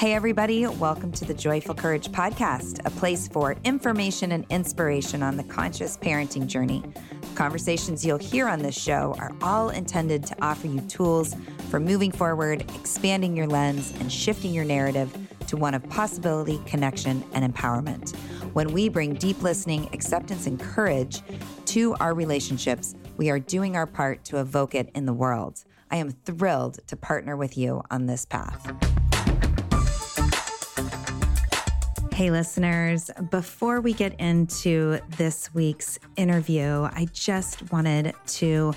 [0.00, 5.36] Hey, everybody, welcome to the Joyful Courage Podcast, a place for information and inspiration on
[5.36, 6.82] the conscious parenting journey.
[7.34, 11.36] Conversations you'll hear on this show are all intended to offer you tools
[11.68, 15.14] for moving forward, expanding your lens, and shifting your narrative
[15.48, 18.16] to one of possibility, connection, and empowerment.
[18.54, 21.20] When we bring deep listening, acceptance, and courage
[21.66, 25.62] to our relationships, we are doing our part to evoke it in the world.
[25.90, 28.89] I am thrilled to partner with you on this path.
[32.20, 38.74] Hey, listeners, before we get into this week's interview, I just wanted to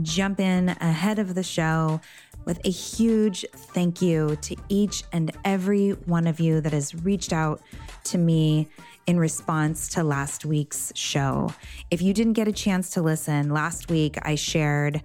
[0.00, 2.00] jump in ahead of the show
[2.46, 7.34] with a huge thank you to each and every one of you that has reached
[7.34, 7.60] out
[8.04, 8.66] to me
[9.06, 11.52] in response to last week's show.
[11.90, 15.02] If you didn't get a chance to listen, last week I shared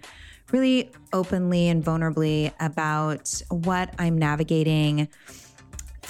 [0.54, 5.10] really openly and vulnerably about what I'm navigating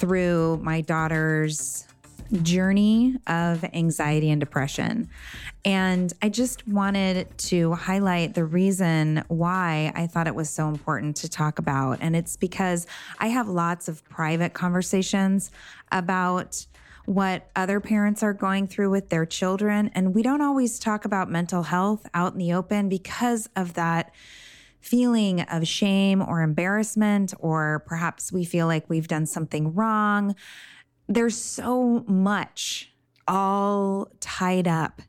[0.02, 1.86] through my daughter's
[2.42, 5.08] journey of anxiety and depression.
[5.64, 11.14] And I just wanted to highlight the reason why I thought it was so important
[11.18, 11.98] to talk about.
[12.00, 12.88] And it's because
[13.20, 15.52] I have lots of private conversations
[15.92, 16.66] about
[17.04, 19.92] what other parents are going through with their children.
[19.94, 24.10] And we don't always talk about mental health out in the open because of that
[24.82, 30.34] feeling of shame or embarrassment, or perhaps we feel like we've done something wrong.
[31.08, 32.92] There's so much
[33.26, 35.00] all tied up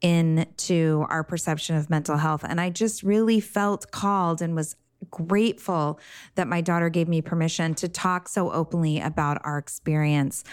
[0.00, 2.44] into our perception of mental health.
[2.46, 4.76] And I just really felt called and was
[5.10, 5.98] grateful
[6.34, 10.44] that my daughter gave me permission to talk so openly about our experience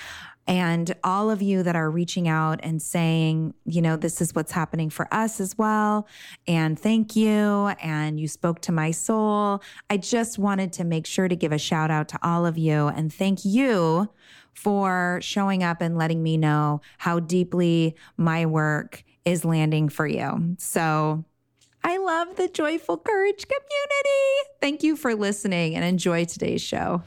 [0.49, 4.51] and all of you that are reaching out and saying, you know, this is what's
[4.51, 6.07] happening for us as well.
[6.47, 7.67] And thank you.
[7.79, 9.61] And you spoke to my soul.
[9.91, 12.87] I just wanted to make sure to give a shout out to all of you
[12.87, 14.09] and thank you
[14.55, 20.55] for showing up and letting me know how deeply my work is landing for you.
[20.57, 21.23] So,
[21.81, 24.49] I love the Joyful Courage community.
[24.59, 27.03] Thank you for listening and enjoy today's show.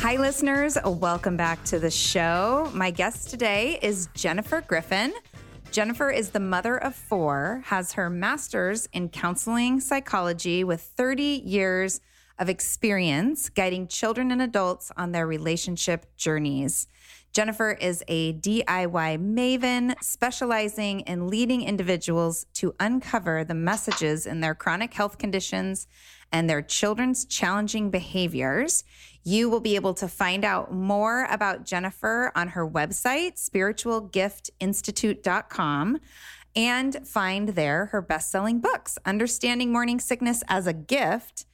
[0.00, 0.78] Hi, listeners.
[0.84, 2.70] Welcome back to the show.
[2.72, 5.12] My guest today is Jennifer Griffin.
[5.72, 12.00] Jennifer is the mother of four, has her master's in counseling psychology with 30 years
[12.38, 16.86] of experience guiding children and adults on their relationship journeys.
[17.32, 24.54] Jennifer is a DIY maven specializing in leading individuals to uncover the messages in their
[24.54, 25.88] chronic health conditions
[26.32, 28.84] and their children's challenging behaviors.
[29.24, 36.00] You will be able to find out more about Jennifer on her website, spiritualgiftinstitute.com,
[36.56, 41.44] and find there her best selling books, Understanding Morning Sickness as a Gift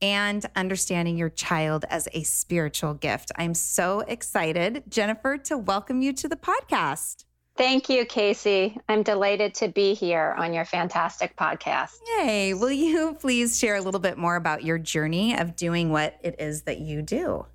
[0.00, 3.32] and Understanding Your Child as a Spiritual Gift.
[3.36, 7.24] I'm so excited, Jennifer, to welcome you to the podcast.
[7.56, 8.76] Thank you, Casey.
[8.88, 11.92] I'm delighted to be here on your fantastic podcast.
[12.18, 12.52] Yay.
[12.52, 16.40] Will you please share a little bit more about your journey of doing what it
[16.40, 17.46] is that you do?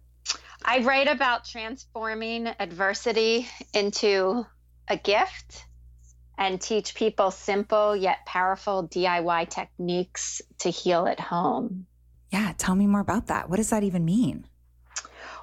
[0.64, 4.46] I write about transforming adversity into
[4.88, 5.66] a gift
[6.38, 11.88] and teach people simple yet powerful DIY techniques to heal at home.
[12.32, 13.50] Yeah, tell me more about that.
[13.50, 14.46] What does that even mean?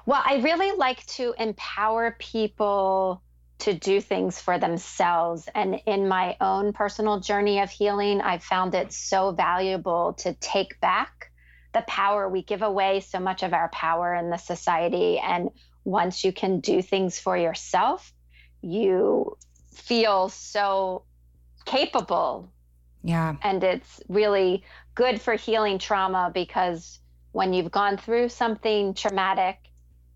[0.07, 3.21] Well, I really like to empower people
[3.59, 5.49] to do things for themselves.
[5.53, 10.79] And in my own personal journey of healing, I've found it so valuable to take
[10.79, 11.31] back
[11.73, 12.29] the power.
[12.29, 15.19] We give away so much of our power in the society.
[15.19, 15.49] And
[15.83, 18.13] once you can do things for yourself,
[18.61, 19.37] you
[19.73, 21.03] feel so
[21.65, 22.51] capable.
[23.03, 23.35] Yeah.
[23.41, 24.63] And it's really
[24.95, 26.99] good for healing trauma because
[27.31, 29.57] when you've gone through something traumatic,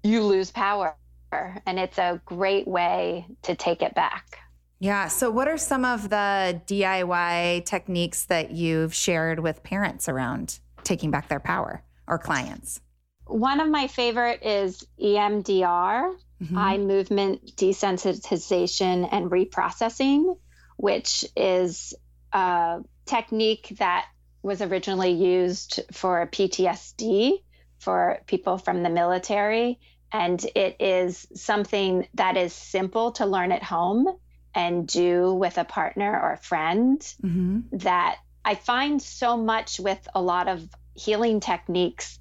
[0.03, 0.95] you lose power.
[1.31, 4.39] And it's a great way to take it back.
[4.79, 5.07] Yeah.
[5.09, 11.11] So, what are some of the DIY techniques that you've shared with parents around taking
[11.11, 12.81] back their power or clients?
[13.27, 16.57] One of my favorite is EMDR, mm-hmm.
[16.57, 20.35] eye movement desensitization and reprocessing,
[20.77, 21.93] which is
[22.33, 24.07] a technique that
[24.41, 27.43] was originally used for PTSD
[27.79, 29.79] for people from the military.
[30.11, 34.07] And it is something that is simple to learn at home
[34.53, 37.59] and do with a partner or a friend mm-hmm.
[37.77, 42.19] that I find so much with a lot of healing techniques.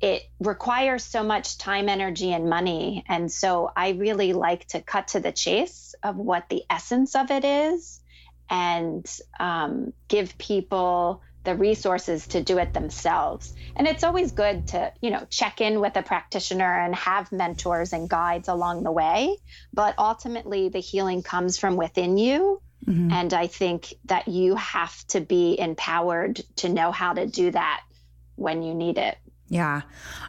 [0.00, 3.04] It requires so much time, energy, and money.
[3.08, 7.30] And so I really like to cut to the chase of what the essence of
[7.30, 8.00] it is
[8.50, 9.08] and
[9.40, 13.54] um, give people the resources to do it themselves.
[13.74, 17.92] And it's always good to, you know, check in with a practitioner and have mentors
[17.92, 19.36] and guides along the way.
[19.72, 22.60] But ultimately, the healing comes from within you.
[22.86, 23.12] Mm-hmm.
[23.12, 27.82] And I think that you have to be empowered to know how to do that
[28.36, 29.16] when you need it.
[29.48, 29.82] Yeah.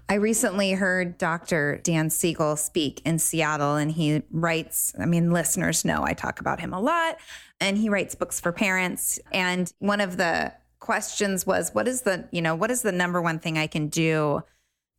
[0.10, 1.80] I recently heard Dr.
[1.82, 6.60] Dan Siegel speak in Seattle, and he writes, I mean, listeners know I talk about
[6.60, 7.18] him a lot,
[7.62, 9.20] and he writes books for parents.
[9.32, 10.52] And one of the
[10.84, 13.88] questions was what is the you know what is the number one thing i can
[13.88, 14.44] do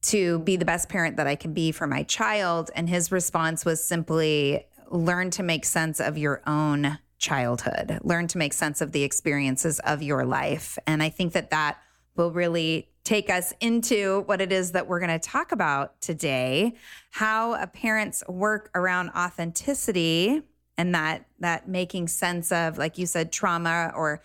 [0.01, 2.71] to be the best parent that i can be for my child?
[2.75, 7.99] And his response was simply learn to make sense of your own childhood.
[8.03, 10.79] Learn to make sense of the experiences of your life.
[10.87, 11.77] And i think that that
[12.17, 16.73] will really take us into what it is that we're going to talk about today
[17.11, 20.41] how a parent's work around authenticity
[20.79, 24.23] and that that making sense of like you said trauma or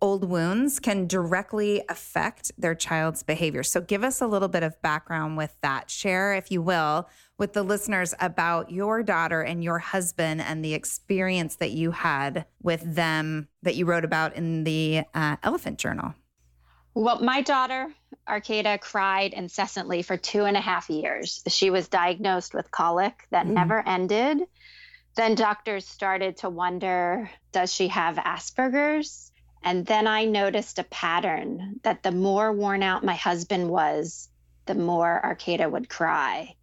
[0.00, 3.62] old wounds can directly affect their child's behavior.
[3.62, 5.90] So, give us a little bit of background with that.
[5.90, 7.08] Share, if you will,
[7.38, 12.46] with the listeners about your daughter and your husband and the experience that you had
[12.62, 16.14] with them that you wrote about in the uh, Elephant Journal.
[16.94, 17.92] Well, my daughter,
[18.28, 21.42] Arcata, cried incessantly for two and a half years.
[21.48, 23.52] She was diagnosed with colic that mm.
[23.52, 24.42] never ended.
[25.16, 29.29] Then doctors started to wonder does she have Asperger's?
[29.62, 34.28] And then I noticed a pattern that the more worn out my husband was,
[34.66, 36.54] the more Arcata would cry.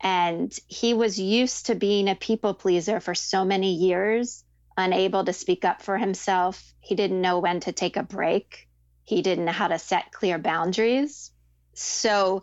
[0.00, 4.44] And he was used to being a people pleaser for so many years,
[4.76, 6.62] unable to speak up for himself.
[6.80, 8.68] He didn't know when to take a break,
[9.04, 11.30] he didn't know how to set clear boundaries.
[11.74, 12.42] So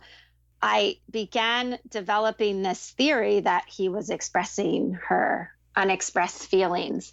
[0.60, 7.12] I began developing this theory that he was expressing her unexpressed feelings.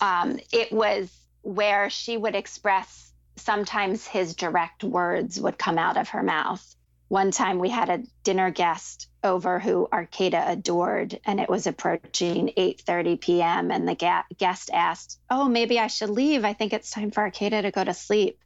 [0.00, 1.10] Um, it was
[1.44, 6.74] where she would express sometimes his direct words would come out of her mouth.
[7.08, 12.50] One time we had a dinner guest over who Arcata adored and it was approaching
[12.56, 13.70] 8:30 p.m.
[13.70, 16.44] and the ga- guest asked, "Oh, maybe I should leave.
[16.44, 18.40] I think it's time for Arcata to go to sleep."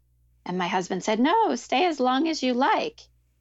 [0.44, 3.00] And my husband said, "No, stay as long as you like."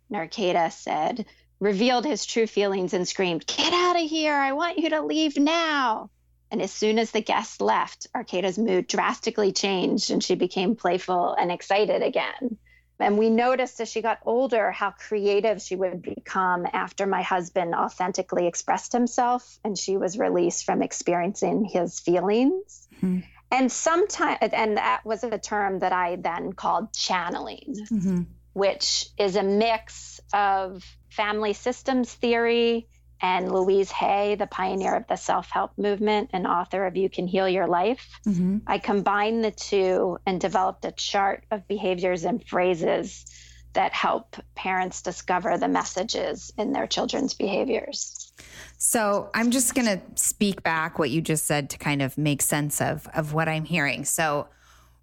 [0.09, 1.25] And Arcata said,
[1.59, 4.35] revealed his true feelings and screamed, "Get out of here.
[4.35, 6.09] I want you to leave now."
[6.51, 11.33] And as soon as the guests left, Arcata's mood drastically changed and she became playful
[11.33, 12.57] and excited again.
[12.99, 17.75] And we noticed as she got older how creative she would become after my husband
[17.75, 22.87] authentically expressed himself and she was released from experiencing his feelings.
[22.95, 23.19] Mm-hmm.
[23.51, 28.21] And sometimes, and that was a term that I then called channeling, mm-hmm.
[28.53, 32.87] which is a mix of family systems theory
[33.21, 37.27] and Louise Hay, the pioneer of the self help movement and author of You Can
[37.27, 38.07] Heal Your Life.
[38.25, 38.59] Mm-hmm.
[38.67, 43.25] I combined the two and developed a chart of behaviors and phrases
[43.73, 48.31] that help parents discover the messages in their children's behaviors.
[48.77, 52.41] So I'm just going to speak back what you just said to kind of make
[52.41, 54.05] sense of of what I'm hearing.
[54.05, 54.47] So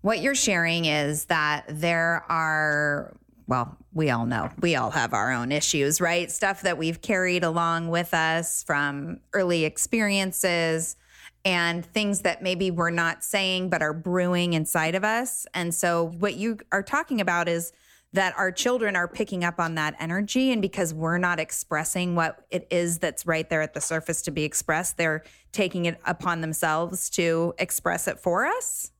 [0.00, 3.16] what you're sharing is that there are
[3.47, 6.31] well, we all know we all have our own issues, right?
[6.31, 10.97] Stuff that we've carried along with us from early experiences
[11.45, 15.47] and things that maybe we're not saying but are brewing inside of us.
[15.53, 17.73] And so, what you are talking about is
[18.15, 20.53] that our children are picking up on that energy.
[20.53, 24.31] And because we're not expressing what it is that's right there at the surface to
[24.31, 28.93] be expressed, they're taking it upon themselves to express it for us.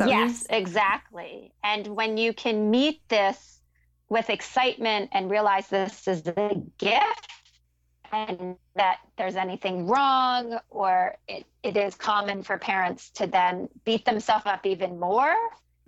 [0.00, 1.52] Yes, exactly.
[1.62, 3.51] And when you can meet this
[4.12, 7.30] with excitement and realize this is a gift
[8.12, 14.04] and that there's anything wrong or it, it is common for parents to then beat
[14.04, 15.34] themselves up even more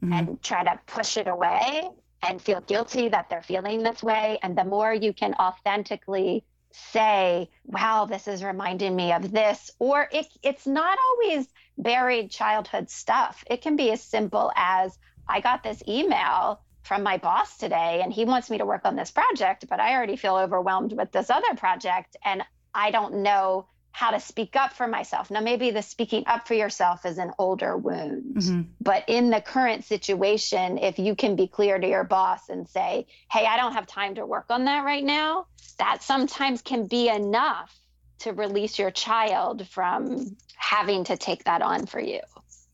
[0.02, 0.14] mm-hmm.
[0.14, 1.86] and try to push it away
[2.22, 7.46] and feel guilty that they're feeling this way and the more you can authentically say
[7.66, 13.44] wow this is reminding me of this or it, it's not always buried childhood stuff
[13.50, 18.12] it can be as simple as i got this email from my boss today and
[18.12, 21.30] he wants me to work on this project, but I already feel overwhelmed with this
[21.30, 22.42] other project and
[22.74, 25.30] I don't know how to speak up for myself.
[25.30, 28.62] Now, maybe the speaking up for yourself is an older wound, mm-hmm.
[28.80, 33.06] but in the current situation, if you can be clear to your boss and say,
[33.30, 35.46] Hey, I don't have time to work on that right now,
[35.78, 37.72] that sometimes can be enough
[38.20, 42.20] to release your child from having to take that on for you.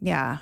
[0.00, 0.38] Yeah.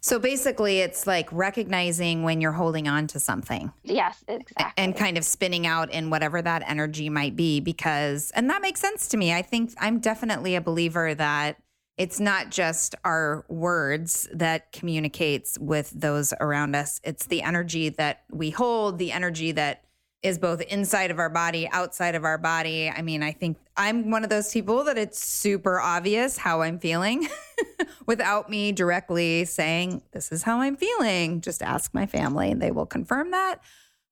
[0.00, 3.72] So basically, it's like recognizing when you're holding on to something.
[3.82, 4.72] Yes, exactly.
[4.76, 8.80] And kind of spinning out in whatever that energy might be, because, and that makes
[8.80, 9.32] sense to me.
[9.32, 11.56] I think I'm definitely a believer that
[11.96, 18.24] it's not just our words that communicates with those around us, it's the energy that
[18.30, 19.82] we hold, the energy that
[20.22, 22.90] is both inside of our body, outside of our body.
[22.90, 26.78] I mean, I think I'm one of those people that it's super obvious how I'm
[26.78, 27.28] feeling
[28.06, 31.40] without me directly saying, This is how I'm feeling.
[31.40, 33.56] Just ask my family, and they will confirm that.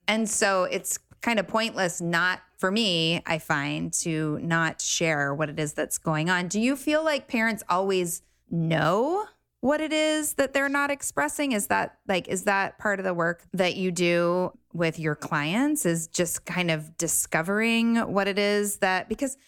[0.06, 5.48] And so it's kind of pointless not for me, I find, to not share what
[5.50, 6.48] it is that's going on.
[6.48, 9.26] Do you feel like parents always know
[9.64, 11.52] what it is that they're not expressing?
[11.52, 15.86] Is that like, is that part of the work that you do with your clients?
[15.86, 19.38] Is just kind of discovering what it is that, because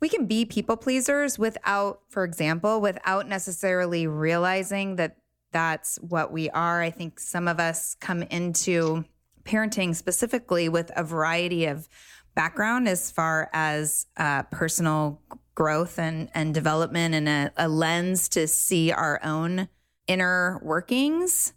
[0.00, 5.18] we can be people pleasers without, for example, without necessarily realizing that
[5.52, 6.80] that's what we are.
[6.80, 9.04] I think some of us come into
[9.44, 11.90] parenting specifically with a variety of
[12.34, 15.20] background as far as uh, personal
[15.58, 19.68] growth and, and development and a, a lens to see our own
[20.06, 21.52] inner workings.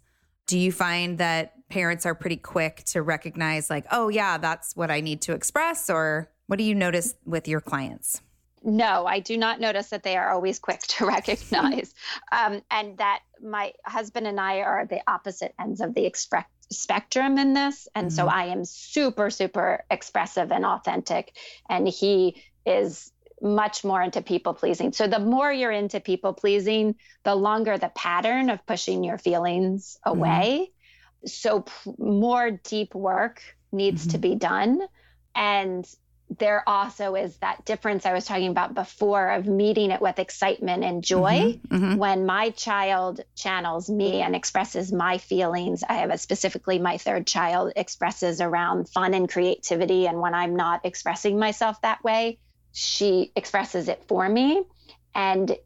[0.48, 4.90] Do you find that parents are pretty quick to recognize, like, oh, yeah, that's what
[4.90, 5.88] I need to express?
[5.88, 8.20] Or what do you notice with your clients?
[8.64, 11.94] No, I do not notice that they are always quick to recognize.
[12.32, 16.44] um, and that my husband and I are at the opposite ends of the expre-
[16.72, 17.86] spectrum in this.
[17.94, 18.16] And mm-hmm.
[18.16, 21.36] so I am super, super expressive and authentic.
[21.68, 24.92] And he is much more into people pleasing.
[24.92, 26.94] So the more you're into people pleasing,
[27.24, 30.18] the longer the pattern of pushing your feelings mm-hmm.
[30.18, 30.70] away.
[30.70, 31.26] Mm-hmm.
[31.26, 34.10] So p- more deep work needs mm-hmm.
[34.12, 34.80] to be done.
[35.34, 35.86] And
[36.38, 40.84] there also is that difference I was talking about before of meeting it with excitement
[40.84, 41.58] and joy.
[41.68, 41.96] Mm-hmm, mm-hmm.
[41.96, 47.26] When my child channels me and expresses my feelings, I have a specifically my third
[47.26, 50.06] child expresses around fun and creativity.
[50.06, 52.38] And when I'm not expressing myself that way,
[52.72, 54.62] she expresses it for me.
[55.14, 55.56] And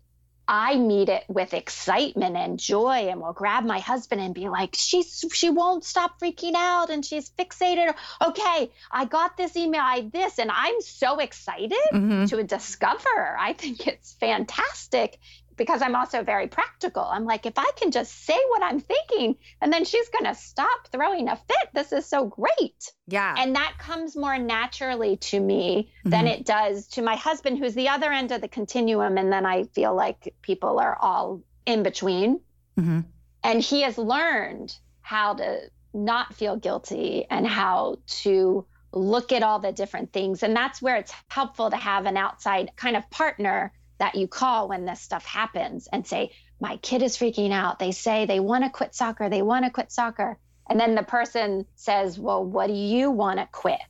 [0.49, 4.77] I meet it with excitement and joy and will grab my husband and be like,
[4.77, 7.93] she's she won't stop freaking out and she's fixated.
[8.25, 12.27] Okay, I got this email, I this, and I'm so excited mm-hmm.
[12.27, 13.37] to discover.
[13.39, 15.19] I think it's fantastic
[15.57, 17.03] because I'm also very practical.
[17.03, 20.35] I'm like, if I can just say what I'm thinking and then she's going to
[20.39, 22.93] stop throwing a fit, this is so great.
[23.07, 23.35] Yeah.
[23.39, 26.11] And that comes more naturally to me mm-hmm.
[26.11, 29.19] than it does to my husband, who's the other end of the continuum.
[29.19, 32.41] And then I feel like people are all in between.
[32.79, 33.01] Mm-hmm.
[33.43, 39.59] And he has learned how to not feel guilty and how to look at all
[39.59, 40.43] the different things.
[40.43, 44.69] And that's where it's helpful to have an outside kind of partner that you call
[44.69, 47.79] when this stuff happens and say, My kid is freaking out.
[47.79, 49.29] They say they want to quit soccer.
[49.29, 50.39] They want to quit soccer.
[50.69, 53.81] And then the person says, Well, what do you want to quit?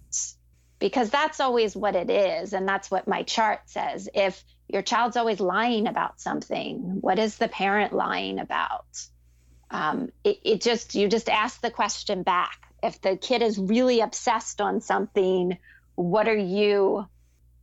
[0.79, 2.53] Because that's always what it is.
[2.53, 4.09] And that's what my chart says.
[4.15, 8.85] If your child's always lying about something, what is the parent lying about?
[9.71, 12.59] Um, it, it just, you just ask the question back.
[12.83, 15.57] If the kid is really obsessed on something,
[15.95, 17.07] what are you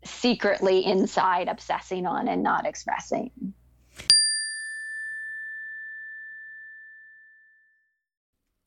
[0.05, 3.31] secretly inside obsessing on and not expressing.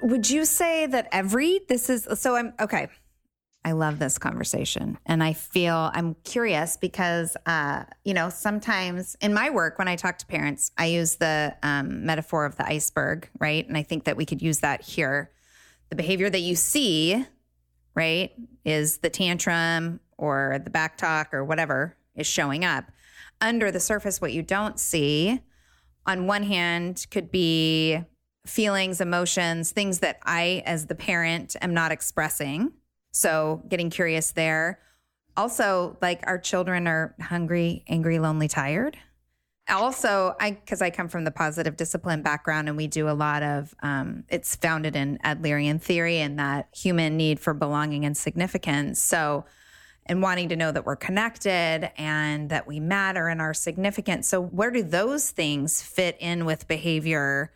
[0.00, 2.88] would you say that every this is so I'm okay.
[3.64, 9.34] I love this conversation and I feel I'm curious because uh, you know, sometimes in
[9.34, 13.28] my work when I talk to parents, I use the um, metaphor of the iceberg,
[13.40, 13.66] right?
[13.66, 15.32] And I think that we could use that here.
[15.90, 17.26] The behavior that you see,
[17.96, 18.32] right,
[18.64, 22.84] is the tantrum or the back talk or whatever is showing up.
[23.40, 25.40] Under the surface, what you don't see,
[26.06, 28.00] on one hand, could be
[28.46, 32.72] feelings, emotions, things that I, as the parent, am not expressing.
[33.12, 34.80] So getting curious there.
[35.36, 38.96] Also, like our children are hungry, angry, lonely, tired.
[39.68, 43.42] Also, I because I come from the positive discipline background, and we do a lot
[43.42, 43.74] of.
[43.82, 49.02] Um, it's founded in Adlerian theory and that human need for belonging and significance.
[49.02, 49.44] So,
[50.06, 54.24] and wanting to know that we're connected and that we matter and are significant.
[54.24, 57.50] So, where do those things fit in with behavior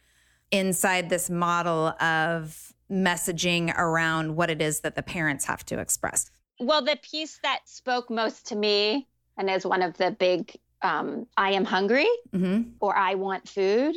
[0.50, 6.30] inside this model of messaging around what it is that the parents have to express?
[6.58, 11.26] Well, the piece that spoke most to me and is one of the big um,
[11.36, 12.70] I am hungry mm-hmm.
[12.80, 13.96] or I want food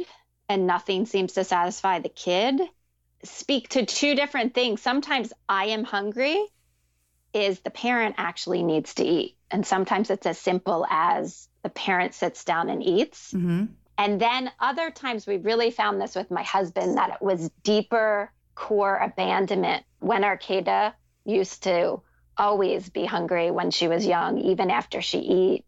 [0.50, 2.62] and nothing seems to satisfy the kid
[3.24, 4.82] speak to two different things.
[4.82, 6.46] Sometimes I am hungry
[7.34, 9.38] is the parent actually needs to eat.
[9.50, 13.34] And sometimes it's as simple as the parent sits down and eats.
[13.34, 13.66] Mm-hmm.
[13.98, 18.32] And then other times we really found this with my husband that it was deeper
[18.56, 20.94] core abandonment when Arcata
[21.26, 22.02] used to
[22.38, 25.66] always be hungry when she was young, even after she eat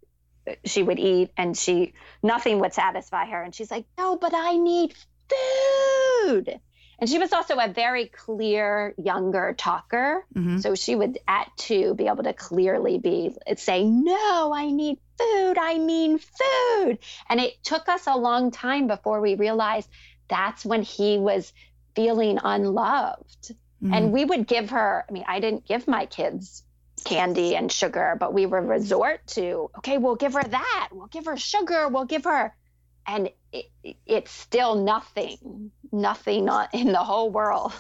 [0.63, 3.41] she would eat and she nothing would satisfy her.
[3.41, 4.93] And she's like, No, but I need
[5.29, 6.59] food.
[6.99, 10.25] And she was also a very clear younger talker.
[10.33, 10.59] Mm-hmm.
[10.59, 15.57] So she would at two be able to clearly be say, No, I need food.
[15.57, 16.99] I mean food.
[17.29, 19.89] And it took us a long time before we realized
[20.27, 21.51] that's when he was
[21.95, 23.53] feeling unloved.
[23.83, 23.93] Mm-hmm.
[23.93, 26.63] And we would give her, I mean, I didn't give my kids
[27.03, 30.89] candy and sugar, but we would resort to, okay, we'll give her that.
[30.91, 31.87] We'll give her sugar.
[31.87, 32.55] We'll give her,
[33.07, 33.65] and it,
[34.05, 37.73] it's still nothing, nothing in the whole world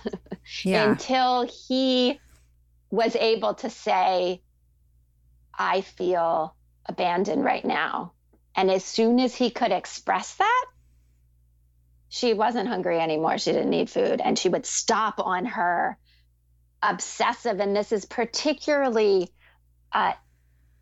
[0.63, 0.89] yeah.
[0.89, 2.19] until he
[2.89, 4.41] was able to say,
[5.53, 8.13] I feel abandoned right now.
[8.55, 10.65] And as soon as he could express that,
[12.07, 13.37] she wasn't hungry anymore.
[13.37, 14.21] She didn't need food.
[14.23, 15.97] And she would stop on her
[16.81, 19.29] obsessive, and this is particularly
[19.91, 20.13] a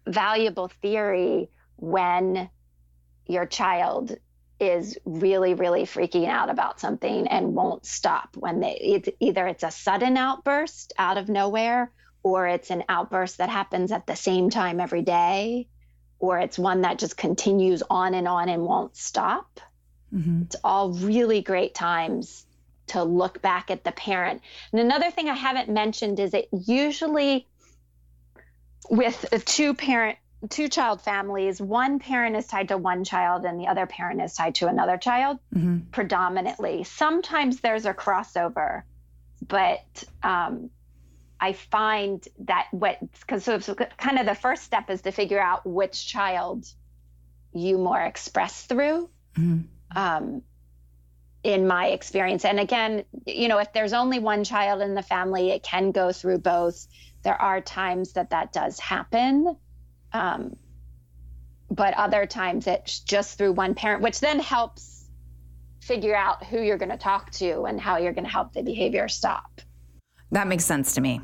[0.06, 2.50] valuable theory when
[3.26, 4.16] your child
[4.70, 9.64] is really really freaking out about something and won't stop when they it's, either it's
[9.64, 11.92] a sudden outburst out of nowhere
[12.24, 15.68] or it's an outburst that happens at the same time every day
[16.20, 19.60] or it's one that just continues on and on and won't stop
[20.14, 20.44] mm-hmm.
[20.44, 22.46] it's all really great times
[22.88, 24.42] to look back at the parent.
[24.72, 27.48] And another thing I haven't mentioned is it usually
[28.90, 30.18] with a two parent
[30.50, 34.34] two child families, one parent is tied to one child and the other parent is
[34.34, 35.80] tied to another child mm-hmm.
[35.92, 36.84] predominantly.
[36.84, 38.84] Sometimes there's a crossover,
[39.48, 40.70] but um,
[41.40, 45.42] I find that what because so, so kind of the first step is to figure
[45.42, 46.66] out which child
[47.54, 49.10] you more express through.
[49.38, 49.98] Mm-hmm.
[49.98, 50.44] Um,
[51.44, 52.46] in my experience.
[52.46, 56.14] And again, you know, if there's only one child in the family, it can go
[56.14, 56.88] through both.
[57.24, 59.58] There are times that that does happen.
[60.14, 60.56] Um,
[61.70, 65.06] but other times it's just through one parent, which then helps
[65.82, 68.62] figure out who you're going to talk to and how you're going to help the
[68.62, 69.62] behavior stop.
[70.32, 71.22] That makes sense to me.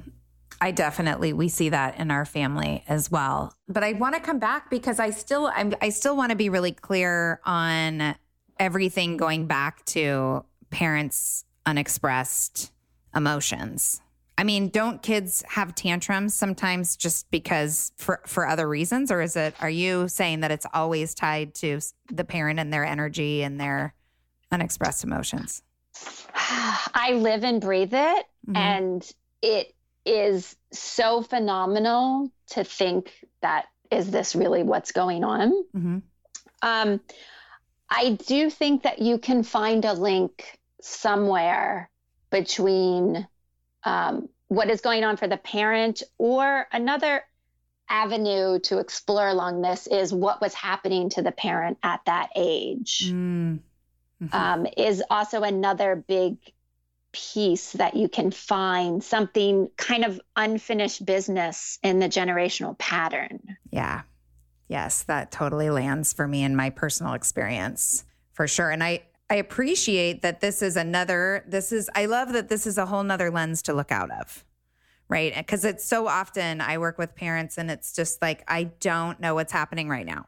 [0.62, 3.54] I definitely we see that in our family as well.
[3.67, 6.49] But I want to come back because I still I'm, I still want to be
[6.49, 8.15] really clear on
[8.60, 12.71] everything going back to parents' unexpressed
[13.15, 14.02] emotions.
[14.39, 19.36] I mean, don't kids have tantrums sometimes just because for for other reasons or is
[19.36, 23.60] it are you saying that it's always tied to the parent and their energy and
[23.60, 23.93] their
[24.49, 25.62] unexpressed emotions?
[26.34, 28.56] I live and breathe it mm-hmm.
[28.56, 29.75] and it
[30.06, 35.52] is so phenomenal to think that is this really what's going on?
[35.75, 35.97] Mm-hmm.
[36.62, 37.02] Um
[37.89, 41.89] I do think that you can find a link somewhere
[42.30, 43.28] between
[43.83, 47.23] um, what is going on for the parent or another
[47.89, 53.11] avenue to explore along this is what was happening to the parent at that age
[53.11, 53.59] mm.
[54.21, 54.35] mm-hmm.
[54.35, 56.37] um, is also another big
[57.11, 64.03] piece that you can find something kind of unfinished business in the generational pattern yeah
[64.69, 68.69] Yes, that totally lands for me in my personal experience for sure.
[68.69, 72.77] And I, I appreciate that this is another, this is, I love that this is
[72.77, 74.43] a whole nother lens to look out of,
[75.07, 75.35] right?
[75.35, 79.35] Because it's so often I work with parents and it's just like, I don't know
[79.35, 80.25] what's happening right now.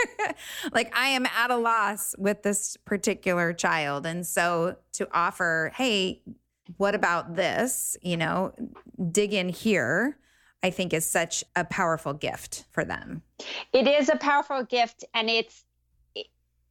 [0.72, 4.04] like I am at a loss with this particular child.
[4.04, 6.22] And so to offer, hey,
[6.76, 7.96] what about this?
[8.02, 8.52] You know,
[9.12, 10.18] dig in here
[10.62, 13.22] I think is such a powerful gift for them.
[13.72, 15.64] It is a powerful gift and it's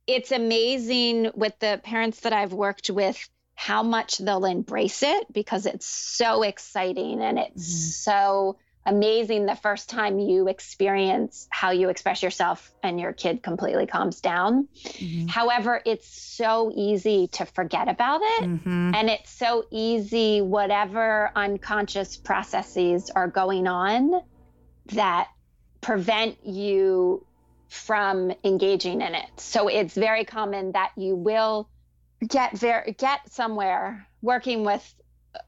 [0.08, 3.18] it's amazing with the parents that I've worked with
[3.56, 8.12] how much they'll embrace it because it's so exciting and it's mm-hmm.
[8.12, 13.88] so amazing the first time you experience how you express yourself and your kid completely
[13.88, 14.68] calms down.
[14.84, 15.28] Mm-hmm.
[15.28, 18.44] However, it's so easy to forget about it.
[18.44, 18.92] Mm-hmm.
[18.94, 24.22] And it's so easy, whatever unconscious processes are going on
[24.88, 25.30] that
[25.82, 27.26] prevent you
[27.76, 29.30] from engaging in it.
[29.38, 31.70] So it's very common that you will
[32.26, 34.96] get very get somewhere working with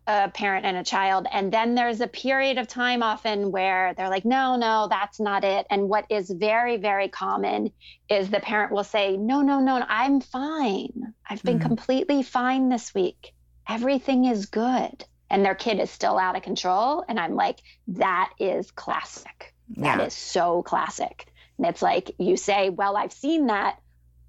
[0.06, 4.10] a parent and a child and then there's a period of time often where they're
[4.10, 7.72] like no no that's not it and what is very very common
[8.10, 11.68] is the parent will say no no no i'm fine i've been mm-hmm.
[11.68, 13.34] completely fine this week
[13.68, 18.30] everything is good and their kid is still out of control and i'm like that
[18.40, 19.98] is classic yeah.
[19.98, 23.80] that is so classic and it's like you say well i've seen that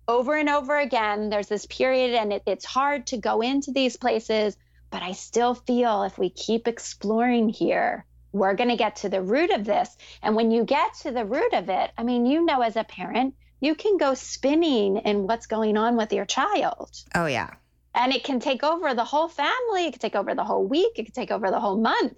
[0.06, 3.96] over and over again there's this period and it, it's hard to go into these
[3.96, 4.56] places
[4.90, 9.22] but I still feel if we keep exploring here, we're going to get to the
[9.22, 9.94] root of this.
[10.22, 12.84] And when you get to the root of it, I mean, you know, as a
[12.84, 16.90] parent, you can go spinning in what's going on with your child.
[17.14, 17.50] Oh, yeah.
[17.94, 20.92] And it can take over the whole family, it can take over the whole week,
[20.96, 22.14] it can take over the whole month.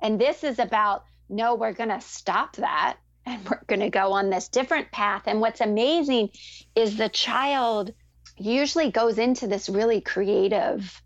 [0.00, 2.96] And this is about no, we're going to stop that
[3.28, 5.24] and we're going to go on this different path.
[5.26, 6.30] And what's amazing
[6.74, 7.92] is the child
[8.36, 11.02] usually goes into this really creative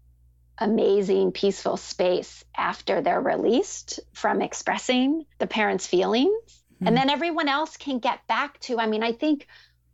[0.58, 6.30] amazing, peaceful space after they're released from expressing the parents' feelings.
[6.74, 6.88] Mm-hmm.
[6.88, 9.46] And then everyone else can get back to, I mean, I think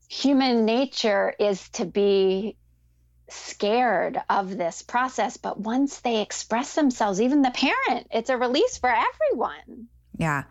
[0.09, 2.57] human nature is to be
[3.31, 5.37] scared of this process.
[5.37, 9.89] But once they express themselves, even the parent, it's a release for everyone.
[10.17, 10.45] Yeah.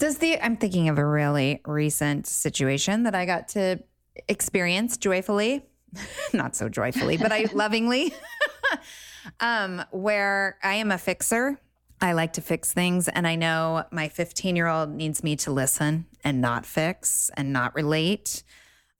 [0.00, 3.80] Does the, I'm thinking of a really recent situation that I got to
[4.28, 5.66] experience joyfully,
[6.32, 8.14] not so joyfully, but I lovingly,
[9.40, 11.60] um, where I am a fixer.
[12.00, 13.08] I like to fix things.
[13.08, 17.52] And I know my 15 year old needs me to listen and not fix and
[17.52, 18.42] not relate.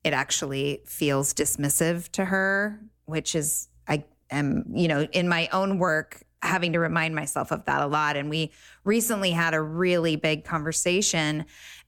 [0.05, 5.79] It actually feels dismissive to her, which is, I am, you know, in my own
[5.79, 8.17] work, having to remind myself of that a lot.
[8.17, 8.53] And we
[8.85, 11.45] recently had a really big conversation.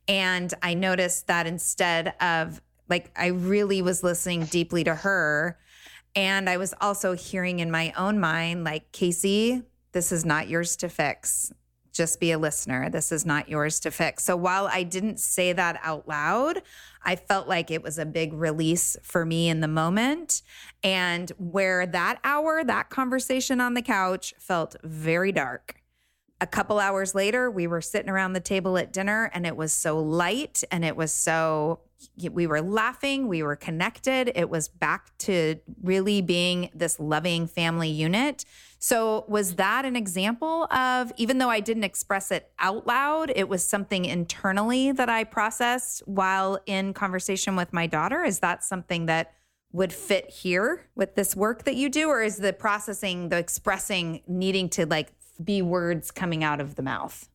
[0.08, 5.58] And I noticed that instead of like, I really was listening deeply to her.
[6.14, 9.62] And I was also hearing in my own mind, like, Casey,
[9.92, 11.52] this is not yours to fix.
[11.92, 12.88] Just be a listener.
[12.88, 14.24] This is not yours to fix.
[14.24, 16.62] So while I didn't say that out loud,
[17.04, 20.42] I felt like it was a big release for me in the moment.
[20.82, 25.81] And where that hour, that conversation on the couch felt very dark.
[26.42, 29.72] A couple hours later, we were sitting around the table at dinner and it was
[29.72, 31.82] so light and it was so
[32.32, 34.32] we were laughing, we were connected.
[34.34, 38.44] It was back to really being this loving family unit.
[38.80, 43.48] So, was that an example of, even though I didn't express it out loud, it
[43.48, 48.24] was something internally that I processed while in conversation with my daughter?
[48.24, 49.32] Is that something that
[49.70, 52.08] would fit here with this work that you do?
[52.08, 55.12] Or is the processing, the expressing needing to like
[55.44, 57.28] be words coming out of the mouth?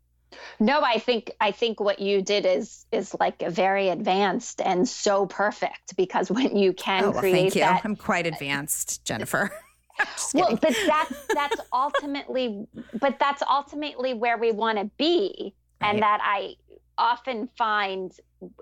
[0.60, 5.26] No, I think I think what you did is is like very advanced and so
[5.26, 7.62] perfect because when you can oh, well, create thank you.
[7.62, 9.52] that, I'm quite advanced, Jennifer.
[10.34, 12.67] well, but that's that's ultimately,
[13.00, 15.89] but that's ultimately where we want to be, right.
[15.89, 16.56] and that I
[16.98, 18.12] often find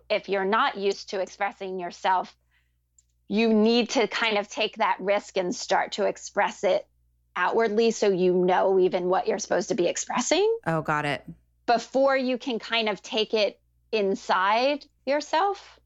[0.09, 2.35] if you're not used to expressing yourself,
[3.27, 6.87] you need to kind of take that risk and start to express it
[7.35, 10.57] outwardly so you know even what you're supposed to be expressing.
[10.65, 11.23] Oh, got it.
[11.65, 13.59] Before you can kind of take it
[13.91, 15.79] inside yourself.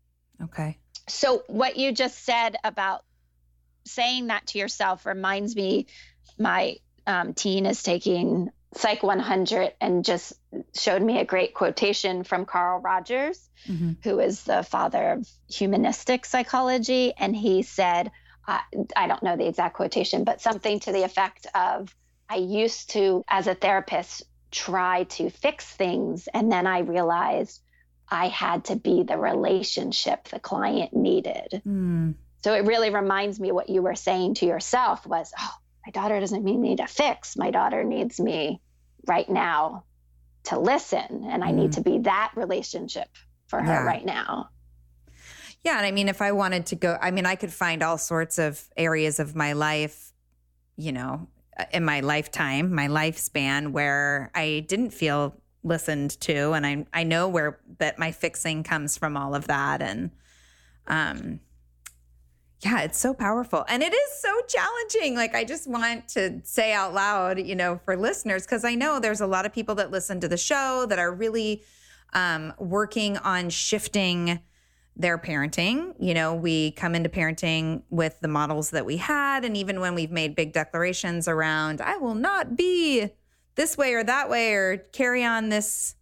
[0.43, 0.77] Okay.
[1.07, 3.03] So, what you just said about
[3.85, 5.87] saying that to yourself reminds me
[6.37, 10.33] my um, teen is taking Psych 100 and just
[10.75, 13.93] showed me a great quotation from Carl Rogers, mm-hmm.
[14.03, 17.13] who is the father of humanistic psychology.
[17.17, 18.11] And he said,
[18.95, 21.93] I don't know the exact quotation, but something to the effect of,
[22.29, 26.27] I used to, as a therapist, try to fix things.
[26.33, 27.61] And then I realized
[28.09, 31.61] I had to be the relationship the client needed.
[31.67, 32.15] Mm.
[32.43, 36.19] So it really reminds me what you were saying to yourself was, oh, my daughter
[36.19, 37.37] doesn't need me to fix.
[37.37, 38.61] My daughter needs me
[39.07, 39.83] right now
[40.45, 41.27] to listen.
[41.29, 41.55] And I mm.
[41.55, 43.09] need to be that relationship
[43.47, 43.83] for her yeah.
[43.83, 44.49] right now.
[45.63, 45.77] Yeah.
[45.77, 48.39] And I mean, if I wanted to go, I mean, I could find all sorts
[48.39, 50.13] of areas of my life,
[50.77, 51.27] you know,
[51.71, 56.53] in my lifetime, my lifespan where I didn't feel listened to.
[56.53, 59.81] And I, I know where that my fixing comes from all of that.
[59.81, 60.11] And,
[60.87, 61.41] um,
[62.61, 63.65] yeah, it's so powerful.
[63.67, 65.15] And it is so challenging.
[65.15, 68.99] Like, I just want to say out loud, you know, for listeners, because I know
[68.99, 71.63] there's a lot of people that listen to the show that are really
[72.13, 74.39] um, working on shifting
[74.95, 75.93] their parenting.
[75.99, 79.45] You know, we come into parenting with the models that we had.
[79.45, 83.09] And even when we've made big declarations around, I will not be
[83.55, 85.95] this way or that way or carry on this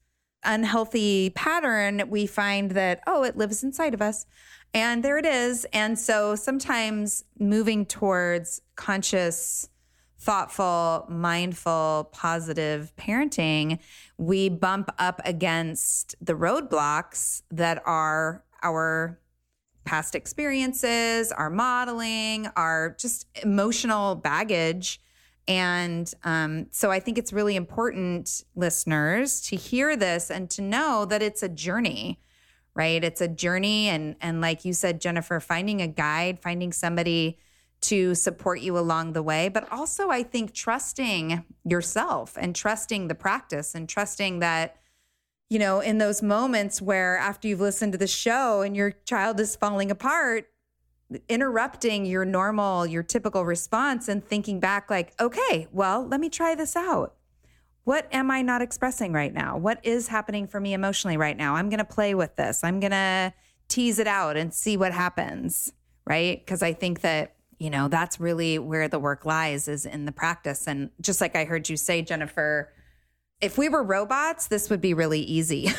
[0.43, 4.25] unhealthy pattern, we find that, oh, it lives inside of us.
[4.73, 5.65] And there it is.
[5.73, 9.69] And so sometimes moving towards conscious,
[10.19, 13.79] thoughtful, mindful, positive parenting,
[14.17, 19.19] we bump up against the roadblocks that are our
[19.85, 24.99] past experiences, our modeling, our just emotional baggage.
[25.47, 31.05] And um, so I think it's really important, listeners, to hear this and to know
[31.05, 32.19] that it's a journey
[32.77, 33.03] right?
[33.03, 33.89] It's a journey.
[33.89, 37.39] And, and like you said, Jennifer, finding a guide, finding somebody
[37.81, 43.15] to support you along the way, but also I think trusting yourself and trusting the
[43.15, 44.77] practice and trusting that,
[45.49, 49.39] you know, in those moments where after you've listened to the show and your child
[49.39, 50.49] is falling apart,
[51.29, 56.55] interrupting your normal, your typical response and thinking back, like, okay, well, let me try
[56.55, 57.13] this out
[57.87, 59.55] what am I not expressing right now?
[59.55, 61.55] What is happening for me emotionally right now?
[61.55, 62.61] I'm going to play with this.
[62.61, 63.33] I'm going to
[63.69, 65.71] tease it out and see what happens,
[66.05, 66.37] right?
[66.37, 70.11] Because I think that you know, that's really where the work lies is in the
[70.11, 70.67] practice.
[70.67, 72.71] And just like I heard you say, Jennifer,
[73.41, 75.69] if we were robots, this would be really easy.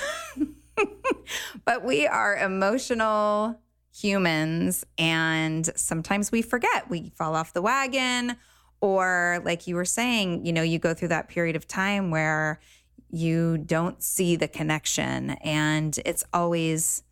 [1.64, 3.60] but we are emotional
[3.94, 6.88] humans and sometimes we forget.
[6.88, 8.36] We fall off the wagon
[8.80, 12.60] or like you were saying, you know, you go through that period of time where
[13.10, 17.02] you don't see the connection and it's always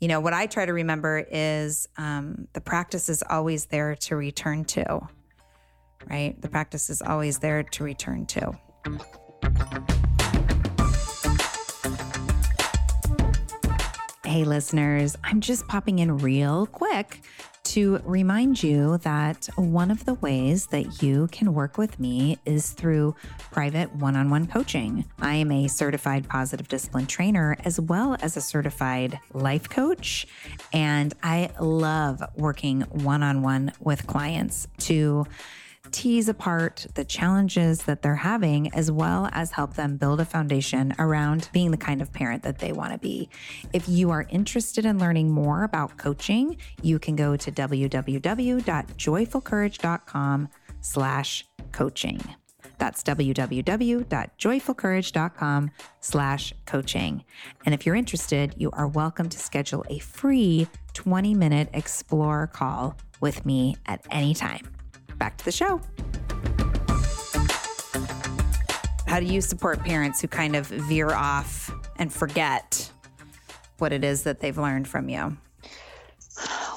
[0.00, 4.16] you know, what I try to remember is um, the practice is always there to
[4.16, 5.08] return to,
[6.10, 6.38] right?
[6.42, 8.52] The practice is always there to return to.
[14.24, 17.20] Hey, listeners, I'm just popping in real quick
[17.74, 22.72] to remind you that one of the ways that you can work with me is
[22.72, 23.14] through
[23.50, 25.04] private one on one coaching.
[25.18, 30.26] I am a certified positive discipline trainer as well as a certified life coach.
[30.72, 35.26] And I love working one on one with clients to
[35.94, 40.92] tease apart the challenges that they're having, as well as help them build a foundation
[40.98, 43.28] around being the kind of parent that they want to be.
[43.72, 50.48] If you are interested in learning more about coaching, you can go to www.joyfulcourage.com
[50.80, 52.20] slash coaching.
[52.78, 57.24] That's www.joyfulcourage.com slash coaching.
[57.64, 62.96] And if you're interested, you are welcome to schedule a free 20 minute explore call
[63.20, 64.74] with me at any time
[65.18, 65.80] back to the show.
[69.06, 72.90] How do you support parents who kind of veer off and forget
[73.78, 75.36] what it is that they've learned from you?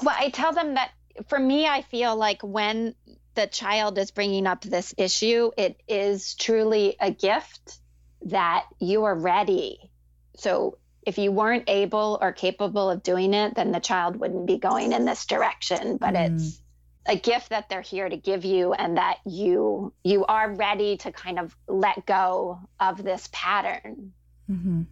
[0.02, 0.92] Well, I tell them that
[1.26, 2.94] for me, I feel like when
[3.34, 7.78] the child is bringing up this issue, it is truly a gift
[8.26, 9.90] that you are ready.
[10.36, 14.58] So if you weren't able or capable of doing it, then the child wouldn't be
[14.58, 15.96] going in this direction.
[15.96, 16.36] But mm.
[16.36, 16.60] it's
[17.08, 21.10] a gift that they're here to give you and that you you are ready to
[21.10, 24.12] kind of let go of this pattern.
[24.50, 24.82] Mm-hmm.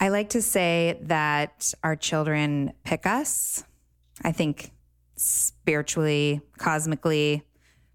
[0.00, 3.64] i like to say that our children pick us
[4.22, 4.70] i think
[5.16, 7.42] spiritually cosmically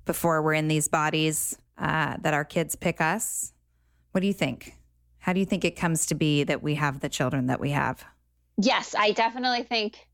[0.05, 3.53] before we're in these bodies uh, that our kids pick us.
[4.11, 4.73] What do you think?
[5.19, 7.71] How do you think it comes to be that we have the children that we
[7.71, 8.03] have?
[8.57, 10.07] Yes i definitely think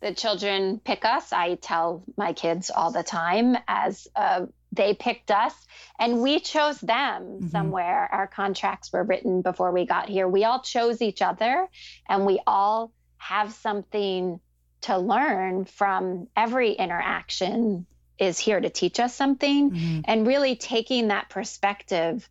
[0.00, 1.32] the children pick us.
[1.32, 5.54] I tell my kids all the time as uh, they picked us
[5.98, 7.48] and we chose them mm-hmm.
[7.48, 8.08] somewhere.
[8.12, 10.28] Our contracts were written before we got here.
[10.28, 11.68] We all chose each other
[12.08, 14.40] and we all have something
[14.82, 17.86] to learn from every interaction
[18.18, 20.00] is here to teach us something mm-hmm.
[20.04, 22.28] and really taking that perspective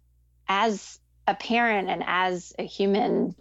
[0.47, 3.35] as a parent and as a human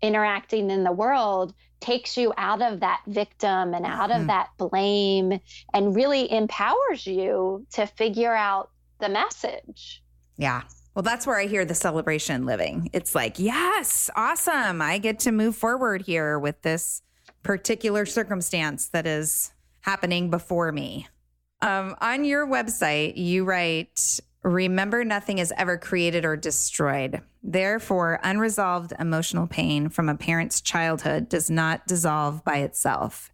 [0.00, 4.26] interacting in the world takes you out of that victim and out of mm.
[4.26, 5.40] that blame
[5.72, 10.02] and really empowers you to figure out the message.
[10.36, 10.62] Yeah.
[10.94, 12.90] Well, that's where I hear the celebration living.
[12.92, 14.82] It's like, yes, awesome.
[14.82, 17.02] I get to move forward here with this
[17.42, 21.06] particular circumstance that is happening before me.
[21.60, 27.20] Um, on your website, you write Remember, nothing is ever created or destroyed.
[27.42, 33.30] Therefore, unresolved emotional pain from a parent's childhood does not dissolve by itself.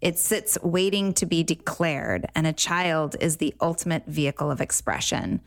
[0.00, 5.40] It sits waiting to be declared, and a child is the ultimate vehicle of expression.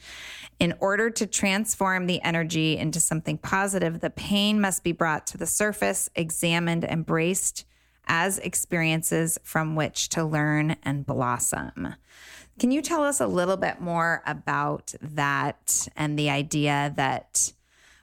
[0.57, 5.37] In order to transform the energy into something positive, the pain must be brought to
[5.37, 7.65] the surface, examined, embraced
[8.07, 11.95] as experiences from which to learn and blossom.
[12.59, 17.53] Can you tell us a little bit more about that and the idea that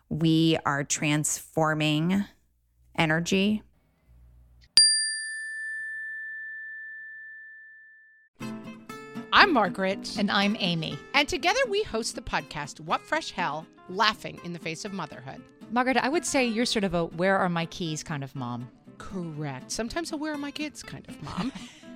[0.09, 2.25] we are transforming
[2.97, 3.63] energy?
[9.31, 10.17] I'm Margaret.
[10.19, 10.99] And I'm Amy.
[11.13, 15.43] And together we host the podcast, What Fresh Hell Laughing in the Face of Motherhood.
[15.71, 18.71] Margaret, I would say you're sort of a where are my keys kind of mom.
[18.97, 19.71] Correct.
[19.71, 21.53] Sometimes a where are my kids kind of mom.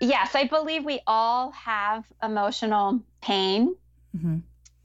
[0.00, 3.74] yes, I believe we all have emotional pain
[4.16, 4.38] mm-hmm.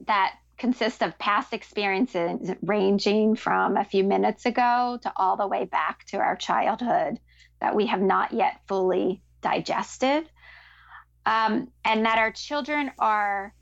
[0.06, 5.64] that consists of past experiences ranging from a few minutes ago to all the way
[5.64, 7.18] back to our childhood
[7.60, 10.28] that we have not yet fully digested.
[11.24, 13.52] Um, and that our children are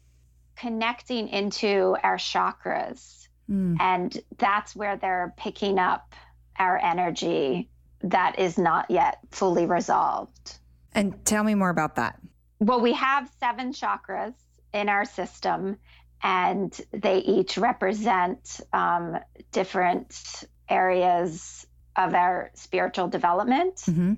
[0.57, 3.29] connecting into our chakras.
[3.51, 3.77] Mm.
[3.81, 6.15] And that's where they're picking up
[6.59, 7.71] our energy
[8.03, 10.59] that is not yet fully resolved.
[10.95, 12.21] And tell me more about that.
[12.61, 14.35] Well, we have seven chakras
[14.73, 15.77] in our system,
[16.23, 19.19] and they each represent um,
[19.53, 21.67] different areas
[21.97, 23.77] of our spiritual development.
[23.77, 24.15] Mm-hmm.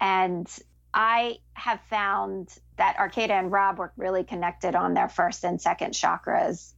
[0.00, 0.58] And
[0.92, 5.94] I have found that Arcata and Rob were really connected on their first and second
[5.94, 6.72] chakras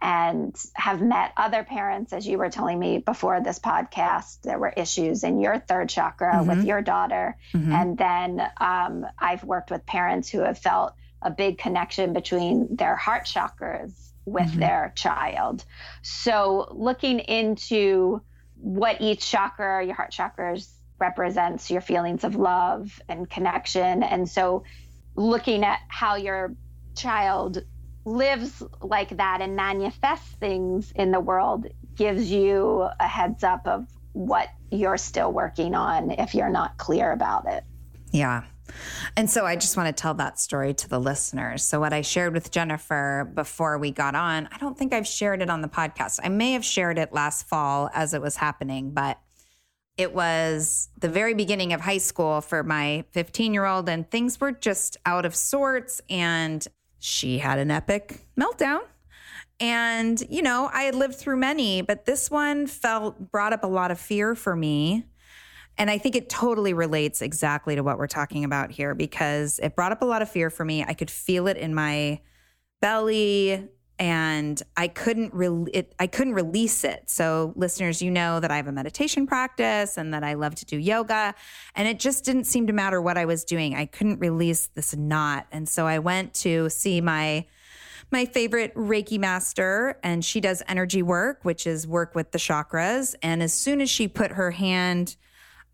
[0.00, 4.72] and have met other parents, as you were telling me before this podcast, there were
[4.76, 6.48] issues in your third chakra mm-hmm.
[6.48, 7.36] with your daughter.
[7.54, 7.72] Mm-hmm.
[7.72, 12.94] And then um, I've worked with parents who have felt a big connection between their
[12.94, 13.92] heart chakras
[14.26, 14.60] with mm-hmm.
[14.60, 15.64] their child.
[16.02, 18.20] So looking into
[18.56, 20.68] what each chakra, your heart chakras,
[20.98, 24.02] represents your feelings of love and connection.
[24.02, 24.64] And so
[25.14, 26.54] looking at how your
[26.94, 27.64] child
[28.06, 33.86] lives like that and manifests things in the world gives you a heads up of
[34.12, 37.64] what you're still working on if you're not clear about it.
[38.12, 38.44] Yeah.
[39.16, 41.62] And so I just want to tell that story to the listeners.
[41.62, 45.42] So, what I shared with Jennifer before we got on, I don't think I've shared
[45.42, 46.20] it on the podcast.
[46.22, 49.20] I may have shared it last fall as it was happening, but
[49.96, 54.40] it was the very beginning of high school for my 15 year old, and things
[54.40, 56.00] were just out of sorts.
[56.10, 56.66] And
[57.06, 58.80] she had an epic meltdown.
[59.60, 63.68] And, you know, I had lived through many, but this one felt brought up a
[63.68, 65.06] lot of fear for me.
[65.78, 69.76] And I think it totally relates exactly to what we're talking about here because it
[69.76, 70.84] brought up a lot of fear for me.
[70.84, 72.20] I could feel it in my
[72.80, 73.68] belly
[73.98, 77.04] and I couldn't re- it, I couldn't release it.
[77.08, 80.64] So listeners, you know that I have a meditation practice and that I love to
[80.64, 81.34] do yoga,
[81.74, 83.74] and it just didn't seem to matter what I was doing.
[83.74, 87.46] I couldn't release this knot, and so I went to see my
[88.10, 93.14] my favorite Reiki master, and she does energy work, which is work with the chakras.
[93.22, 95.16] And as soon as she put her hand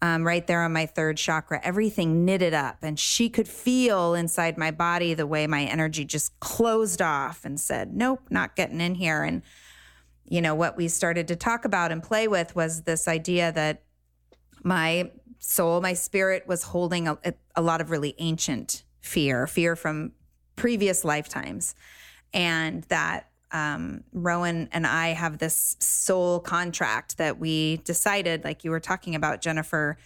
[0.02, 2.78] um, right there on my third chakra, everything knitted up.
[2.82, 7.58] And she could feel inside my body the way my energy just closed off and
[7.58, 9.22] said, Nope, not getting in here.
[9.22, 9.42] And,
[10.28, 13.84] you know, what we started to talk about and play with was this idea that
[14.64, 17.16] my soul, my spirit was holding a,
[17.54, 20.12] a lot of really ancient fear, fear from
[20.56, 21.76] previous lifetimes.
[22.34, 28.70] And that um, Rowan and I have this soul contract that we decided, like you
[28.70, 29.98] were talking about, Jennifer,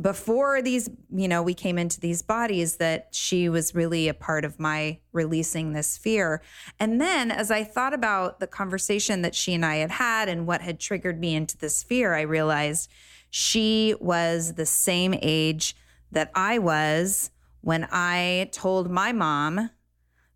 [0.00, 4.44] before these, you know, we came into these bodies, that she was really a part
[4.44, 6.40] of my releasing this fear.
[6.80, 10.46] And then as I thought about the conversation that she and I had had and
[10.46, 12.90] what had triggered me into this fear, I realized
[13.28, 15.76] she was the same age
[16.10, 17.30] that I was
[17.60, 19.70] when I told my mom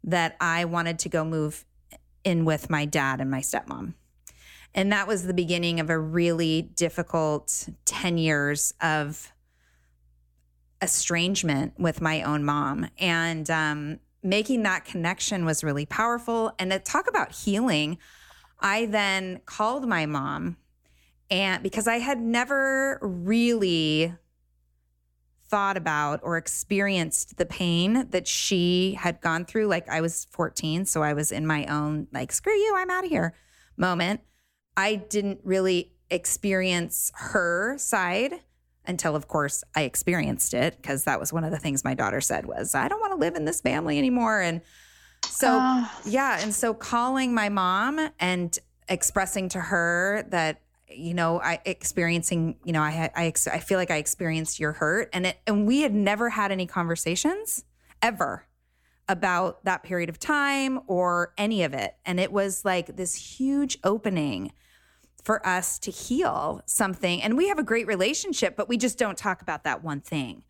[0.05, 1.65] that I wanted to go move
[2.27, 3.95] in with my dad and my stepmom.
[4.75, 9.33] And that was the beginning of a really difficult 10 years of
[10.83, 12.89] estrangement with my own mom.
[12.99, 16.53] And um, making that connection was really powerful.
[16.59, 17.97] And to talk about healing,
[18.61, 20.59] I then called my mom
[21.31, 24.15] and because I had never really
[25.51, 29.67] thought about or experienced the pain that she had gone through.
[29.67, 33.05] Like I was 14, so I was in my own, like, screw you, I'm out
[33.05, 33.35] of here
[33.77, 34.21] moment.
[34.77, 38.35] I didn't really experience her side
[38.85, 42.21] until of course I experienced it because that was one of the things my daughter
[42.21, 44.61] said was I don't want to live in this family anymore and
[45.29, 46.01] so Oh.
[46.05, 48.57] yeah and so calling my mom and
[48.89, 53.91] expressing to her that you know I experiencing you know I I I feel like
[53.91, 57.65] I experienced your hurt and it and we had never had any conversations
[58.03, 58.47] ever
[59.09, 63.79] about that period of time or any of it and it was like this huge
[63.85, 64.53] opening
[65.27, 67.21] for us to heal something.
[67.21, 70.45] And we have a great relationship, but we just don't talk about that one thing.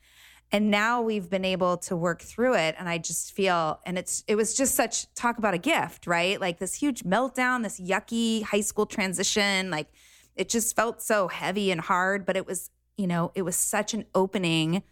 [0.53, 2.75] And now we've been able to work through it.
[2.79, 6.39] And I just feel, and it's, it was just such talk about a gift, right?
[6.39, 9.71] Like this huge meltdown, this yucky high school transition.
[9.71, 9.89] Like
[10.37, 13.95] it just felt so heavy and hard, but it was, you know, it was such
[13.95, 14.83] an opening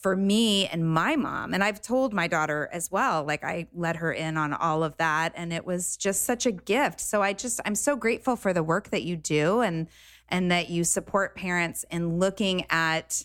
[0.00, 1.54] for me and my mom.
[1.54, 4.96] And I've told my daughter as well, like I let her in on all of
[4.98, 5.32] that.
[5.34, 7.00] And it was just such a gift.
[7.00, 9.88] So I just, I'm so grateful for the work that you do and,
[10.28, 13.24] and that you support parents in looking at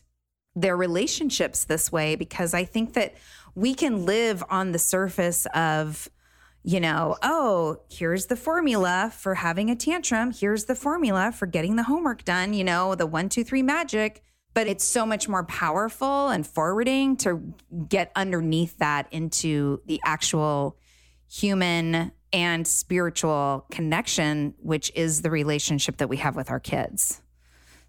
[0.56, 3.16] their relationships this way, because I think that
[3.54, 6.10] we can live on the surface of,
[6.64, 10.32] you know, oh, here's the formula for having a tantrum.
[10.32, 14.24] Here's the formula for getting the homework done, you know, the one, two, three magic
[14.53, 17.53] but it's so much more powerful and forwarding to
[17.88, 20.78] get underneath that into the actual
[21.30, 27.22] human and spiritual connection, which is the relationship that we have with our kids.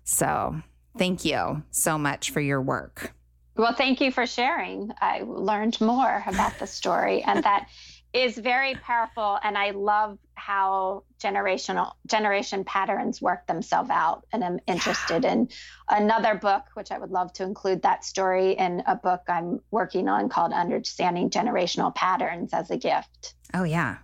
[0.04, 0.60] So,
[0.98, 3.12] thank you so much for your work.
[3.56, 4.92] Well, thank you for sharing.
[5.00, 7.68] I learned more about the story, and that
[8.12, 9.38] is very powerful.
[9.42, 14.26] And I love how generational generation patterns work themselves out.
[14.32, 15.48] And I'm interested in
[15.88, 20.08] another book, which I would love to include that story in a book I'm working
[20.08, 23.34] on called Understanding Generational Patterns as a Gift.
[23.54, 23.98] Oh, yeah.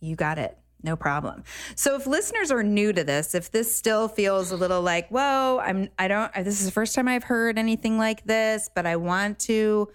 [0.00, 0.56] You got it.
[0.84, 1.44] No problem.
[1.76, 5.58] So if listeners are new to this, if this still feels a little like, whoa,
[5.64, 8.96] I'm I don't this is the first time I've heard anything like this, but I
[8.96, 9.88] want to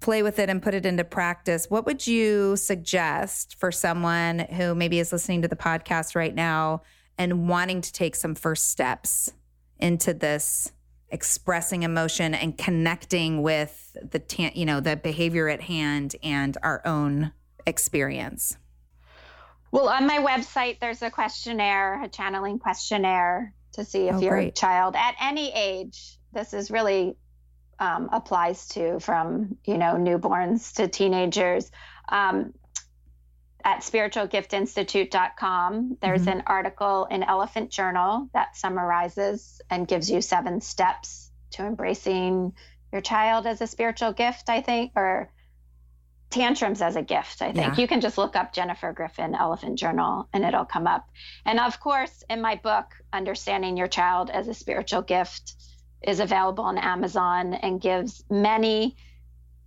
[0.00, 4.74] play with it and put it into practice, what would you suggest for someone who
[4.74, 6.82] maybe is listening to the podcast right now
[7.18, 9.32] and wanting to take some first steps
[9.78, 10.72] into this
[11.08, 16.82] expressing emotion and connecting with the tan- you know the behavior at hand and our
[16.84, 17.32] own
[17.66, 18.56] experience?
[19.70, 24.30] Well, on my website, there's a questionnaire, a channeling questionnaire to see if Oh, you're
[24.32, 24.54] great.
[24.56, 27.16] child at any age, this is really
[27.78, 31.70] um, applies to from, you know, newborns to teenagers.
[32.08, 32.52] Um,
[33.64, 36.32] at spiritualgiftinstitute.com, there's Mhm.
[36.32, 42.52] an article in Elephant Journal that summarizes and gives you seven steps to embracing
[42.92, 45.32] your child as a spiritual gift, I think, or
[46.30, 47.76] tantrums as a gift, I think.
[47.76, 47.82] Yeah.
[47.82, 51.08] You can just look up Jennifer Griffin Elephant Journal and it'll come up.
[51.44, 55.54] And of course, in my book, Understanding Your Child as a Spiritual Gift
[56.02, 58.96] is available on Amazon and gives many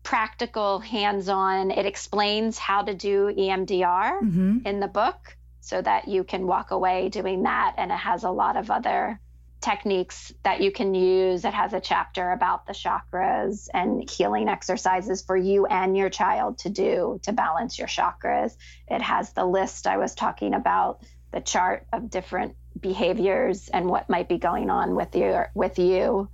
[0.03, 4.59] practical hands-on it explains how to do EMDR Mm-hmm.
[4.65, 8.31] in the book so that you can walk away doing that and it has a
[8.31, 9.19] lot of other
[9.61, 15.21] techniques that you can use it has a chapter about the chakras and healing exercises
[15.21, 18.55] for you and your child to do to balance your chakras
[18.87, 21.01] it has the list i was talking about
[21.33, 26.29] the chart of different behaviors and what might be going on with your with you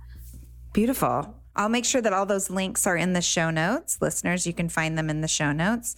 [0.76, 1.34] Beautiful.
[1.54, 3.96] I'll make sure that all those links are in the show notes.
[4.02, 5.96] Listeners, you can find them in the show notes.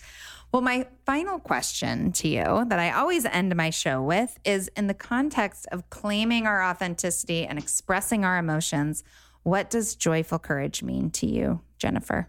[0.53, 4.87] Well, my final question to you that I always end my show with is in
[4.87, 9.03] the context of claiming our authenticity and expressing our emotions,
[9.43, 12.29] what does joyful courage mean to you, Jennifer?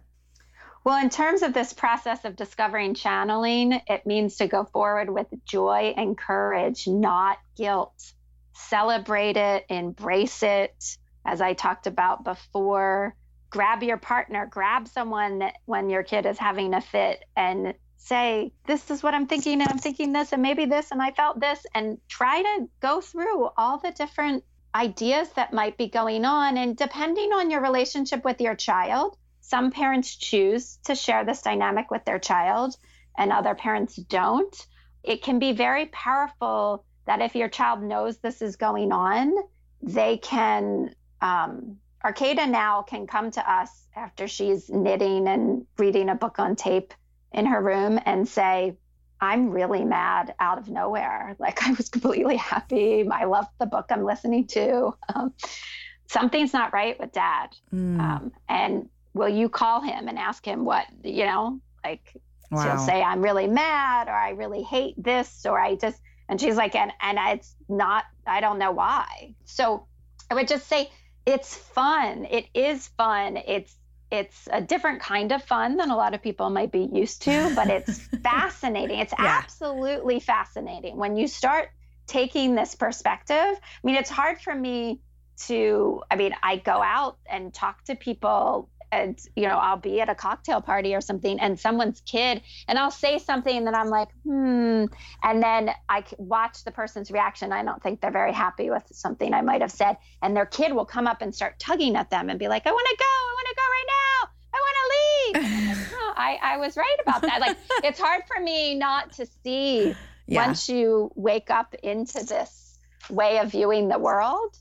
[0.84, 5.28] Well, in terms of this process of discovering channeling, it means to go forward with
[5.46, 8.14] joy and courage, not guilt.
[8.54, 10.98] Celebrate it, embrace it.
[11.26, 13.16] As I talked about before,
[13.50, 18.54] grab your partner, grab someone that when your kid is having a fit and say,
[18.66, 21.40] This is what I'm thinking, and I'm thinking this, and maybe this, and I felt
[21.40, 26.58] this, and try to go through all the different ideas that might be going on.
[26.58, 29.18] And depending on your relationship with your child,
[29.50, 32.76] some parents choose to share this dynamic with their child
[33.18, 34.68] and other parents don't.
[35.04, 39.34] It can be very powerful that if your child knows this is going on,
[39.82, 40.94] they can.
[41.22, 46.56] Um, Arcata now can come to us after she's knitting and reading a book on
[46.56, 46.94] tape
[47.34, 48.78] in her room and say,
[49.20, 51.36] I'm really mad out of nowhere.
[51.40, 53.06] Like I was completely happy.
[53.10, 54.96] I love the book I'm listening to.
[55.14, 55.34] Um,
[56.08, 57.50] something's not right with dad.
[57.74, 58.90] Mm, Um, and
[59.20, 62.16] will you call him and ask him what, you know, like
[62.50, 62.64] wow.
[62.64, 66.56] she'll say, I'm really mad or I really hate this or I just, and she's
[66.56, 69.36] like, and, and it's not, I don't know why.
[69.46, 69.86] So
[70.32, 70.90] I would just say,
[71.26, 72.26] it's fun.
[72.26, 73.38] It is fun.
[73.38, 73.76] It's
[74.12, 77.54] it's a different kind of fun than a lot of people might be used to,
[77.56, 78.98] but it's fascinating.
[78.98, 79.40] It's yeah.
[79.44, 81.70] absolutely fascinating when you start
[82.08, 83.36] taking this perspective.
[83.38, 85.02] I mean, it's hard for me
[85.46, 90.02] to, I mean, I go out and talk to people and you know i'll be
[90.02, 93.90] at a cocktail party or something and someone's kid and i'll say something then i'm
[93.90, 94.86] like hmm
[95.24, 99.34] and then i watch the person's reaction i don't think they're very happy with something
[99.34, 102.30] i might have said and their kid will come up and start tugging at them
[102.30, 105.44] and be like i want to go i want to go right now I want
[105.44, 105.92] to leave.
[105.94, 107.40] oh, I, I was right about that.
[107.40, 110.46] Like, it's hard for me not to see yeah.
[110.46, 112.80] once you wake up into this
[113.10, 114.58] way of viewing the world.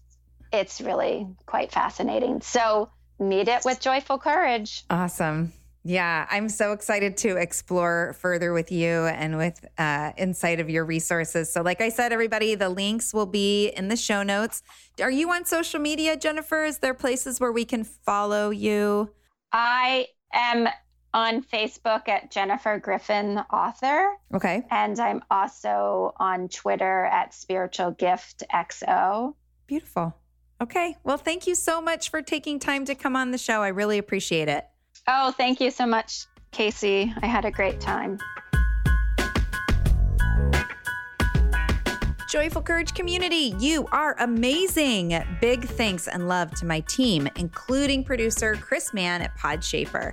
[0.52, 2.40] It's really quite fascinating.
[2.40, 4.84] So, meet it with joyful courage.
[4.90, 5.52] Awesome.
[5.84, 10.84] Yeah, I'm so excited to explore further with you and with uh, insight of your
[10.84, 11.50] resources.
[11.50, 14.62] So, like I said, everybody, the links will be in the show notes.
[15.00, 16.64] Are you on social media, Jennifer?
[16.64, 19.12] Is there places where we can follow you?
[19.52, 20.68] I am
[21.14, 24.10] on Facebook at Jennifer Griffin Author.
[24.34, 24.66] Okay.
[24.70, 29.34] And I'm also on Twitter at Spiritual Gift XO.
[29.66, 30.14] Beautiful.
[30.60, 30.96] Okay.
[31.04, 33.62] Well, thank you so much for taking time to come on the show.
[33.62, 34.66] I really appreciate it.
[35.06, 37.14] Oh, thank you so much, Casey.
[37.22, 38.18] I had a great time.
[42.28, 45.18] Joyful Courage community, you are amazing.
[45.40, 50.12] Big thanks and love to my team, including producer Chris Mann at Podshaper.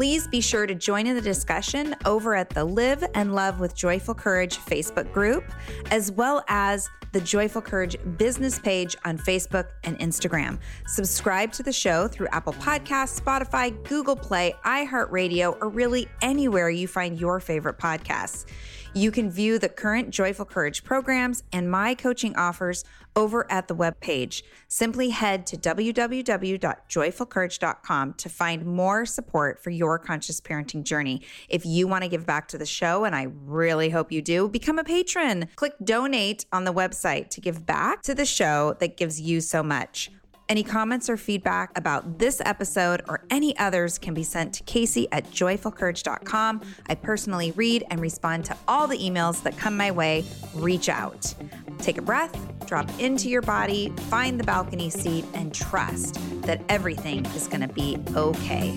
[0.00, 3.74] Please be sure to join in the discussion over at the Live and Love with
[3.74, 5.44] Joyful Courage Facebook group,
[5.90, 10.58] as well as the Joyful Courage business page on Facebook and Instagram.
[10.86, 16.88] Subscribe to the show through Apple Podcasts, Spotify, Google Play, iHeartRadio, or really anywhere you
[16.88, 18.46] find your favorite podcasts.
[18.94, 22.84] You can view the current Joyful Courage programs and my coaching offers
[23.16, 24.42] over at the webpage.
[24.68, 31.22] Simply head to www.joyfulcourage.com to find more support for your conscious parenting journey.
[31.48, 34.48] If you want to give back to the show, and I really hope you do,
[34.48, 35.48] become a patron.
[35.56, 39.62] Click donate on the website to give back to the show that gives you so
[39.62, 40.10] much.
[40.50, 45.06] Any comments or feedback about this episode or any others can be sent to Casey
[45.12, 46.62] at joyfulcourage.com.
[46.88, 50.24] I personally read and respond to all the emails that come my way.
[50.56, 51.32] Reach out.
[51.78, 52.36] Take a breath,
[52.66, 57.72] drop into your body, find the balcony seat, and trust that everything is going to
[57.72, 58.76] be okay.